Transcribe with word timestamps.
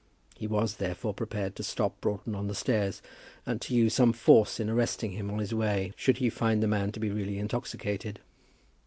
He 0.35 0.47
was, 0.47 0.77
therefore, 0.77 1.13
prepared 1.13 1.55
to 1.55 1.63
stop 1.63 2.01
Broughton 2.01 2.33
on 2.33 2.47
the 2.47 2.55
stairs, 2.55 3.03
and 3.45 3.61
to 3.61 3.75
use 3.75 3.93
some 3.93 4.13
force 4.13 4.59
in 4.59 4.67
arresting 4.67 5.11
him 5.11 5.29
on 5.29 5.37
his 5.37 5.53
way, 5.53 5.93
should 5.95 6.17
he 6.17 6.27
find 6.27 6.63
the 6.63 6.67
man 6.67 6.91
to 6.93 6.99
be 6.99 7.11
really 7.11 7.37
intoxicated. 7.37 8.19